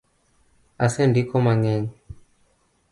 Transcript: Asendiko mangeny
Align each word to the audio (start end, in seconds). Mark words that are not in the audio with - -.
Asendiko 0.85 1.37
mangeny 1.45 1.85